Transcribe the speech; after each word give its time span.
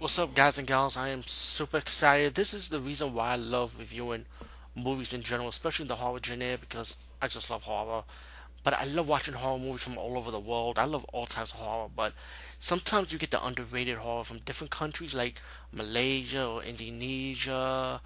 What's 0.00 0.18
up, 0.18 0.34
guys 0.34 0.56
and 0.56 0.66
gals? 0.66 0.96
I 0.96 1.10
am 1.10 1.24
super 1.26 1.76
excited. 1.76 2.32
This 2.32 2.54
is 2.54 2.70
the 2.70 2.80
reason 2.80 3.12
why 3.12 3.32
I 3.32 3.36
love 3.36 3.74
reviewing 3.78 4.24
movies 4.74 5.12
in 5.12 5.22
general, 5.22 5.50
especially 5.50 5.88
the 5.88 5.96
horror 5.96 6.20
genre, 6.24 6.56
because 6.58 6.96
I 7.20 7.28
just 7.28 7.50
love 7.50 7.64
horror. 7.64 8.04
But 8.64 8.72
I 8.72 8.84
love 8.84 9.08
watching 9.08 9.34
horror 9.34 9.58
movies 9.58 9.82
from 9.82 9.98
all 9.98 10.16
over 10.16 10.30
the 10.30 10.40
world. 10.40 10.78
I 10.78 10.86
love 10.86 11.04
all 11.12 11.26
types 11.26 11.52
of 11.52 11.58
horror, 11.58 11.90
but 11.94 12.14
sometimes 12.58 13.12
you 13.12 13.18
get 13.18 13.30
the 13.30 13.44
underrated 13.44 13.98
horror 13.98 14.24
from 14.24 14.38
different 14.38 14.70
countries 14.70 15.14
like 15.14 15.42
Malaysia 15.70 16.46
or 16.46 16.62
Indonesia, 16.62 18.00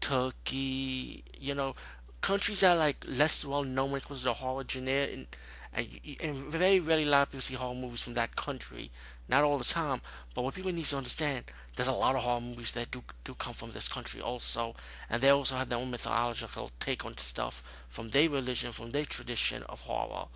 Turkey, 0.00 1.24
you 1.40 1.56
know, 1.56 1.74
countries 2.20 2.60
that 2.60 2.76
are 2.76 2.78
like 2.78 3.04
less 3.04 3.44
well 3.44 3.64
known 3.64 3.90
when 3.90 4.00
it 4.00 4.04
comes 4.06 4.20
to 4.20 4.26
the 4.26 4.34
horror 4.34 4.62
genre, 4.68 4.92
and, 4.92 5.26
and, 5.74 5.88
and 6.20 6.36
very 6.36 6.78
rarely 6.78 7.02
a 7.02 7.06
lot 7.06 7.22
of 7.22 7.30
people 7.32 7.40
see 7.40 7.54
horror 7.54 7.74
movies 7.74 8.02
from 8.02 8.14
that 8.14 8.36
country. 8.36 8.92
Not 9.32 9.44
all 9.44 9.56
the 9.56 9.64
time, 9.64 10.02
but 10.34 10.42
what 10.42 10.52
people 10.52 10.72
need 10.72 10.84
to 10.84 10.98
understand, 10.98 11.44
there's 11.74 11.88
a 11.88 11.92
lot 11.92 12.16
of 12.16 12.22
horror 12.22 12.42
movies 12.42 12.72
that 12.72 12.90
do 12.90 13.02
do 13.24 13.32
come 13.32 13.54
from 13.54 13.70
this 13.70 13.88
country 13.88 14.20
also, 14.20 14.74
and 15.08 15.22
they 15.22 15.30
also 15.30 15.56
have 15.56 15.70
their 15.70 15.78
own 15.78 15.90
mythological 15.90 16.70
take 16.78 17.06
on 17.06 17.16
stuff 17.16 17.62
from 17.88 18.10
their 18.10 18.28
religion, 18.28 18.72
from 18.72 18.90
their 18.90 19.06
tradition 19.06 19.62
of 19.70 19.80
horror, 19.80 20.26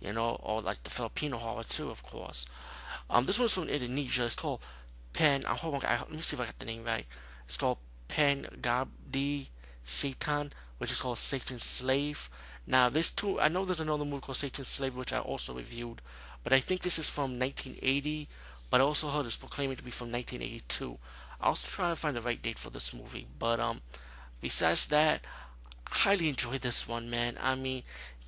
you 0.00 0.12
know, 0.12 0.30
or 0.42 0.60
like 0.62 0.82
the 0.82 0.90
Filipino 0.90 1.36
horror 1.36 1.62
too, 1.62 1.90
of 1.90 2.02
course. 2.02 2.44
Um, 3.08 3.24
this 3.24 3.38
one's 3.38 3.52
from 3.52 3.68
Indonesia. 3.68 4.24
It's 4.24 4.34
called 4.34 4.62
Pen. 5.12 5.44
I'm 5.46 5.54
hoping. 5.54 5.88
I, 5.88 5.98
let 5.98 6.10
me 6.10 6.20
see 6.20 6.34
if 6.34 6.40
I 6.40 6.46
got 6.46 6.58
the 6.58 6.64
name 6.64 6.82
right. 6.82 7.06
It's 7.46 7.56
called 7.56 7.78
Pen 8.08 8.48
Gabdi 8.60 9.46
Satan, 9.84 10.52
which 10.78 10.90
is 10.90 11.00
called 11.00 11.18
Satan's 11.18 11.62
Slave. 11.62 12.28
Now, 12.66 12.88
this 12.88 13.12
two, 13.12 13.40
I 13.40 13.46
know 13.46 13.64
there's 13.64 13.78
another 13.78 14.04
movie 14.04 14.22
called 14.22 14.38
Satan's 14.38 14.66
Slave, 14.66 14.96
which 14.96 15.12
I 15.12 15.20
also 15.20 15.54
reviewed, 15.54 16.02
but 16.42 16.52
I 16.52 16.60
think 16.60 16.82
this 16.82 16.98
is 16.98 17.08
from 17.08 17.38
1980. 17.38 18.28
But 18.70 18.80
I 18.80 18.84
also 18.84 19.08
heard 19.08 19.26
it's 19.26 19.36
proclaiming 19.36 19.76
to 19.76 19.82
be 19.82 19.90
from 19.90 20.12
1982. 20.12 20.98
I 21.40 21.50
was 21.50 21.62
trying 21.62 21.92
to 21.92 22.00
find 22.00 22.16
the 22.16 22.20
right 22.20 22.40
date 22.40 22.58
for 22.58 22.70
this 22.70 22.94
movie, 22.94 23.26
but 23.38 23.58
um, 23.58 23.80
besides 24.40 24.86
that, 24.86 25.22
I 25.88 25.98
highly 25.98 26.28
enjoyed 26.28 26.60
this 26.60 26.86
one, 26.86 27.10
man. 27.10 27.36
I 27.40 27.56
mean, 27.56 27.82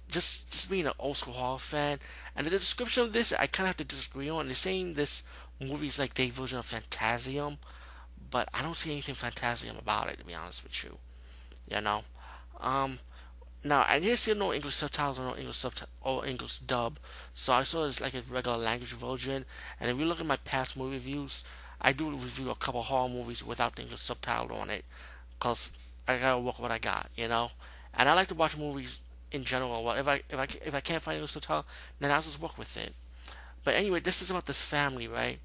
just 0.08 0.50
just 0.50 0.68
being 0.68 0.86
an 0.86 0.92
old 0.98 1.16
school 1.16 1.34
horror 1.34 1.58
fan, 1.58 1.98
and 2.34 2.46
the 2.46 2.50
description 2.50 3.04
of 3.04 3.12
this, 3.12 3.32
I 3.32 3.46
kind 3.46 3.66
of 3.66 3.68
have 3.68 3.76
to 3.78 3.84
disagree 3.84 4.28
on. 4.28 4.46
They're 4.46 4.54
saying 4.54 4.94
this 4.94 5.22
movie 5.60 5.86
is 5.86 5.98
like 5.98 6.14
their 6.14 6.28
version 6.28 6.58
of 6.58 6.66
Fantasium, 6.66 7.58
but 8.30 8.48
I 8.52 8.62
don't 8.62 8.76
see 8.76 8.92
anything 8.92 9.14
Fantasium 9.14 9.78
about 9.78 10.08
it, 10.08 10.18
to 10.18 10.24
be 10.24 10.34
honest 10.34 10.64
with 10.64 10.82
you. 10.82 10.98
You 11.70 11.80
know, 11.80 12.02
um, 12.60 12.98
now 13.64 13.84
I 13.88 13.98
didn't 13.98 14.18
see 14.18 14.34
no 14.34 14.52
English 14.52 14.74
subtitles 14.74 15.18
or 15.18 15.22
no 15.22 15.36
English 15.36 15.56
subtitles 15.56 15.90
or 16.00 16.26
English 16.26 16.58
dub, 16.60 16.98
so 17.32 17.52
I 17.52 17.62
saw 17.62 17.84
it 17.84 17.88
as 17.88 18.00
like 18.00 18.14
a 18.14 18.22
regular 18.22 18.56
language 18.56 18.92
version. 18.92 19.44
And 19.78 19.90
if 19.90 19.98
you 19.98 20.04
look 20.04 20.20
at 20.20 20.26
my 20.26 20.36
past 20.36 20.76
movie 20.76 20.94
reviews, 20.94 21.44
I 21.80 21.92
do 21.92 22.10
review 22.10 22.50
a 22.50 22.56
couple 22.56 22.82
horror 22.82 23.08
movies 23.08 23.44
without 23.44 23.76
the 23.76 23.82
English 23.82 24.00
subtitle 24.00 24.56
on 24.56 24.70
it, 24.70 24.84
cause 25.38 25.70
I 26.08 26.18
gotta 26.18 26.40
work 26.40 26.58
what 26.58 26.72
I 26.72 26.78
got, 26.78 27.10
you 27.16 27.28
know. 27.28 27.50
And 27.94 28.08
I 28.08 28.14
like 28.14 28.28
to 28.28 28.34
watch 28.34 28.56
movies 28.56 29.00
in 29.30 29.44
general. 29.44 29.90
If 29.92 30.08
I 30.08 30.22
if 30.28 30.38
I 30.38 30.46
if 30.64 30.74
I 30.74 30.80
can't 30.80 31.02
find 31.02 31.16
English 31.16 31.32
subtitle, 31.32 31.64
then 32.00 32.10
I'll 32.10 32.22
just 32.22 32.40
work 32.40 32.58
with 32.58 32.76
it. 32.76 32.94
But 33.64 33.74
anyway, 33.74 34.00
this 34.00 34.22
is 34.22 34.30
about 34.30 34.46
this 34.46 34.60
family, 34.60 35.06
right? 35.06 35.38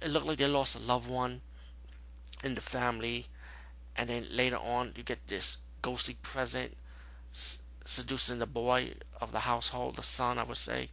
It 0.00 0.10
looked 0.10 0.26
like 0.26 0.38
they 0.38 0.46
lost 0.46 0.76
a 0.76 0.78
loved 0.78 1.10
one 1.10 1.40
in 2.44 2.54
the 2.54 2.60
family, 2.60 3.26
and 3.96 4.08
then 4.08 4.26
later 4.30 4.58
on 4.58 4.92
you 4.96 5.02
get 5.02 5.26
this 5.26 5.58
ghostly 5.82 6.14
present 6.22 6.76
seducing 7.84 8.38
the 8.38 8.46
boy 8.46 8.94
of 9.20 9.32
the 9.32 9.40
household, 9.40 9.96
the 9.96 10.02
son, 10.02 10.38
I 10.38 10.42
would 10.44 10.56
say. 10.56 10.90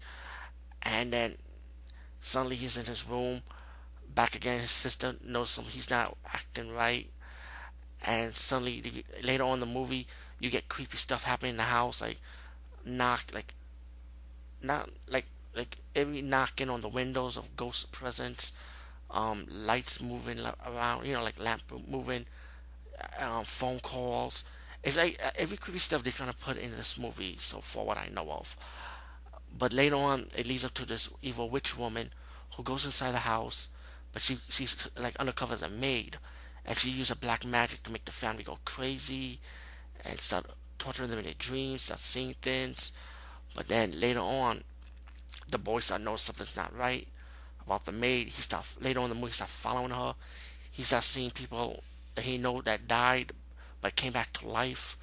And 0.81 1.11
then 1.13 1.38
suddenly 2.22 2.55
he's 2.55 2.77
in 2.77 2.85
his 2.85 3.08
room, 3.08 3.41
back 4.13 4.35
again. 4.35 4.61
His 4.61 4.72
sister 4.72 5.16
knows 5.23 5.58
him, 5.58 5.66
he's 5.66 5.89
not 5.89 6.17
acting 6.25 6.73
right. 6.73 7.09
And 8.05 8.35
suddenly, 8.35 9.05
later 9.23 9.44
on 9.44 9.55
in 9.55 9.59
the 9.61 9.66
movie, 9.66 10.08
you 10.39 10.50
get 10.50 10.67
creepy 10.67 10.97
stuff 10.97 11.23
happening 11.23 11.52
in 11.52 11.58
the 11.58 11.63
house, 11.63 12.02
like 12.02 12.17
knock, 12.85 13.25
like 13.34 13.53
not 14.62 14.89
like 15.07 15.25
like 15.56 15.78
every 15.95 16.22
knocking 16.22 16.69
on 16.69 16.81
the 16.81 16.89
windows 16.89 17.38
of 17.38 17.56
ghost 17.56 17.91
presence, 17.91 18.51
um, 19.09 19.45
lights 19.50 20.01
moving 20.01 20.39
around, 20.68 21.06
you 21.06 21.13
know, 21.13 21.23
like 21.23 21.39
lamp 21.39 21.62
moving, 21.88 22.25
um, 23.19 23.45
phone 23.45 23.79
calls, 23.79 24.44
it's 24.83 24.97
like 24.97 25.19
uh, 25.23 25.31
every 25.35 25.57
creepy 25.57 25.79
stuff 25.79 26.03
they're 26.03 26.11
trying 26.11 26.31
to 26.31 26.35
put 26.35 26.57
in 26.57 26.71
this 26.71 26.97
movie 26.97 27.35
so 27.38 27.59
far, 27.59 27.85
what 27.85 27.97
I 27.97 28.09
know 28.13 28.29
of. 28.31 28.55
But 29.57 29.71
later 29.71 29.95
on, 29.95 30.27
it 30.35 30.47
leads 30.47 30.66
up 30.66 30.73
to 30.75 30.85
this 30.85 31.09
evil 31.21 31.49
witch 31.49 31.77
woman 31.77 32.11
who 32.55 32.63
goes 32.63 32.85
inside 32.85 33.13
the 33.13 33.19
house, 33.19 33.69
but 34.11 34.21
she 34.21 34.39
she's 34.49 34.88
like 34.97 35.16
undercover 35.17 35.53
as 35.53 35.61
a 35.61 35.69
maid, 35.69 36.17
and 36.66 36.77
she 36.77 36.89
uses 36.89 37.16
black 37.17 37.45
magic 37.45 37.83
to 37.83 37.91
make 37.91 38.05
the 38.05 38.11
family 38.11 38.44
go 38.44 38.57
crazy, 38.66 39.39
and 40.03 40.19
start 40.19 40.45
torturing 40.79 41.09
them 41.09 41.19
in 41.19 41.25
their 41.25 41.33
dreams, 41.38 41.83
start 41.83 42.00
seeing 42.00 42.33
things. 42.41 42.91
But 43.55 43.67
then 43.67 44.00
later 44.00 44.19
on, 44.19 44.63
the 45.50 45.57
boy 45.57 45.79
start 45.79 46.01
noticing 46.01 46.33
something's 46.33 46.57
not 46.57 46.75
right 46.77 47.07
about 47.65 47.85
the 47.85 47.91
maid. 47.91 48.27
He 48.27 48.41
start 48.41 48.65
later 48.81 49.00
on 49.00 49.09
the 49.09 49.15
movie, 49.15 49.27
he 49.27 49.33
start 49.33 49.50
following 49.50 49.91
her. 49.91 50.15
He 50.71 50.83
starts 50.83 51.05
seeing 51.05 51.31
people 51.31 51.83
that 52.15 52.25
he 52.25 52.38
know 52.38 52.61
that 52.61 52.88
died, 52.88 53.31
but 53.83 53.95
came 53.95 54.13
back 54.13 54.33
to 54.33 54.47
life. 54.47 54.97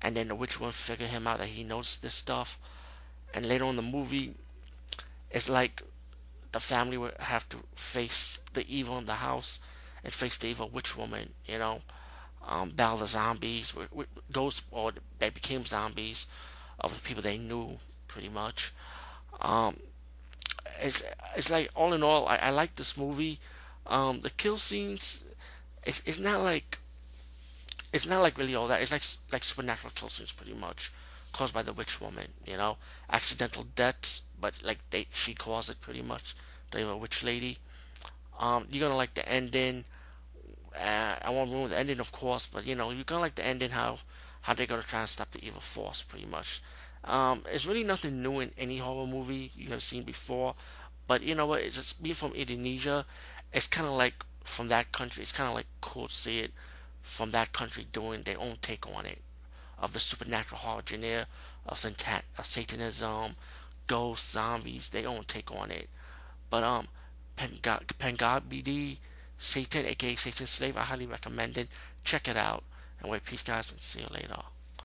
And 0.00 0.14
then 0.16 0.28
the 0.28 0.36
witch 0.36 0.60
one 0.60 0.70
figured 0.70 1.10
him 1.10 1.26
out 1.26 1.38
that 1.38 1.48
he 1.48 1.64
knows 1.64 1.98
this 1.98 2.14
stuff. 2.14 2.58
And 3.34 3.48
later 3.48 3.64
on 3.64 3.76
the 3.76 3.82
movie, 3.82 4.34
it's 5.30 5.48
like 5.48 5.82
the 6.52 6.60
family 6.60 6.98
would 6.98 7.14
have 7.18 7.48
to 7.48 7.58
face 7.74 8.38
the 8.52 8.64
evil 8.68 8.98
in 8.98 9.06
the 9.06 9.14
house 9.14 9.58
and 10.04 10.12
face 10.12 10.36
the 10.36 10.48
evil 10.48 10.68
witch 10.68 10.96
woman, 10.96 11.30
you 11.48 11.58
know, 11.58 11.80
um, 12.46 12.70
battle 12.70 12.98
the 12.98 13.06
zombies, 13.06 13.72
ghosts, 14.30 14.62
or 14.70 14.92
they 15.18 15.30
became 15.30 15.64
zombies 15.64 16.26
of 16.78 16.94
the 16.94 17.00
people 17.00 17.22
they 17.22 17.38
knew, 17.38 17.78
pretty 18.08 18.28
much. 18.28 18.72
Um, 19.40 19.78
it's 20.80 21.02
it's 21.36 21.50
like 21.50 21.70
all 21.74 21.92
in 21.92 22.02
all, 22.02 22.26
I, 22.28 22.36
I 22.36 22.50
like 22.50 22.76
this 22.76 22.96
movie. 22.96 23.38
Um, 23.86 24.20
the 24.20 24.30
kill 24.30 24.58
scenes, 24.58 25.24
it's 25.84 26.02
it's 26.04 26.18
not 26.18 26.40
like 26.40 26.78
it's 27.92 28.06
not 28.06 28.22
like 28.22 28.38
really 28.38 28.54
all 28.54 28.66
that. 28.68 28.80
It's 28.80 28.92
like 28.92 29.02
like 29.32 29.44
supernatural 29.44 29.92
kill 29.94 30.08
scenes, 30.08 30.32
pretty 30.32 30.54
much, 30.54 30.90
caused 31.32 31.54
by 31.54 31.62
the 31.62 31.72
witch 31.72 32.00
woman. 32.00 32.28
You 32.46 32.56
know, 32.56 32.78
accidental 33.10 33.66
deaths, 33.74 34.22
but 34.40 34.54
like 34.62 34.78
they 34.90 35.06
she 35.12 35.34
caused 35.34 35.70
it 35.70 35.80
pretty 35.80 36.02
much. 36.02 36.34
They 36.70 36.78
The 36.78 36.86
evil 36.86 37.00
witch 37.00 37.22
lady. 37.22 37.58
Um, 38.38 38.66
you're 38.70 38.86
gonna 38.86 38.96
like 38.96 39.14
the 39.14 39.28
ending. 39.28 39.84
Uh, 40.74 41.16
I 41.22 41.30
won't 41.30 41.52
ruin 41.52 41.70
the 41.70 41.78
ending, 41.78 42.00
of 42.00 42.12
course, 42.12 42.46
but 42.46 42.66
you 42.66 42.74
know 42.74 42.90
you're 42.90 43.04
gonna 43.04 43.20
like 43.20 43.34
the 43.34 43.46
ending 43.46 43.70
how 43.70 43.98
how 44.42 44.54
they're 44.54 44.66
gonna 44.66 44.82
try 44.82 45.00
and 45.00 45.08
stop 45.08 45.30
the 45.30 45.44
evil 45.44 45.60
force, 45.60 46.02
pretty 46.02 46.26
much. 46.26 46.62
Um, 47.04 47.44
it's 47.52 47.66
really 47.66 47.84
nothing 47.84 48.22
new 48.22 48.40
in 48.40 48.52
any 48.56 48.78
horror 48.78 49.06
movie 49.06 49.50
you 49.54 49.68
have 49.70 49.82
seen 49.82 50.04
before, 50.04 50.54
but 51.06 51.22
you 51.22 51.34
know 51.34 51.46
what? 51.46 51.60
It's 51.60 51.76
just 51.76 52.02
being 52.02 52.14
from 52.14 52.32
Indonesia, 52.32 53.04
it's 53.52 53.66
kind 53.66 53.86
of 53.86 53.94
like 53.94 54.24
from 54.44 54.68
that 54.68 54.92
country. 54.92 55.22
It's 55.22 55.32
kind 55.32 55.48
of 55.48 55.54
like 55.54 55.66
cool 55.82 56.06
to 56.06 56.14
see 56.14 56.38
it 56.38 56.52
from 57.02 57.30
that 57.32 57.52
country 57.52 57.86
doing 57.92 58.22
their 58.22 58.40
own 58.40 58.58
take 58.62 58.86
on 58.86 59.06
it 59.06 59.20
of 59.78 59.92
the 59.92 60.00
supernatural 60.00 60.60
horror 60.60 60.82
genre 60.88 61.26
of, 61.66 61.78
satan- 61.78 62.22
of 62.38 62.46
Satanism, 62.46 63.36
ghosts, 63.86 64.32
zombies, 64.32 64.88
they 64.88 65.04
own 65.04 65.24
take 65.24 65.50
on 65.50 65.70
it. 65.70 65.88
But 66.48 66.62
um, 66.62 66.88
BD 67.36 68.98
Satan, 69.38 69.86
aka 69.86 70.14
Satan's 70.14 70.50
Slave, 70.50 70.76
I 70.76 70.82
highly 70.82 71.06
recommend 71.06 71.58
it. 71.58 71.68
Check 72.04 72.28
it 72.28 72.36
out. 72.36 72.62
And 73.00 73.10
wait, 73.10 73.24
peace, 73.24 73.42
guys, 73.42 73.72
and 73.72 73.80
see 73.80 74.00
you 74.00 74.06
later. 74.08 74.40